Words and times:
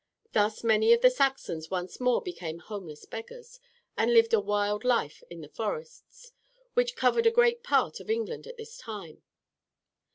Thus 0.33 0.63
many 0.63 0.93
of 0.93 1.01
the 1.01 1.11
Saxons 1.11 1.69
once 1.69 1.99
more 1.99 2.23
became 2.23 2.57
homeless 2.57 3.05
beggars, 3.05 3.59
and 3.95 4.11
lived 4.11 4.33
a 4.33 4.39
wild 4.39 4.83
life 4.83 5.21
in 5.29 5.41
the 5.41 5.47
forests, 5.47 6.31
which 6.73 6.95
covered 6.95 7.27
a 7.27 7.29
great 7.31 7.61
part 7.61 7.99
of 7.99 8.09
England 8.09 8.47
at 8.47 8.57
this 8.57 8.79
time. 8.79 9.21